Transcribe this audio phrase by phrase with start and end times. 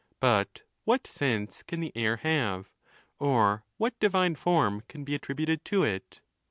[0.19, 2.71] But what sense can the aiv have?
[3.19, 6.21] or what divine form can be attributed to it?